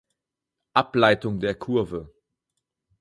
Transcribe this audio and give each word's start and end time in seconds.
Ableitung 0.73 1.39
der 1.41 1.53
Kurve. 1.53 2.11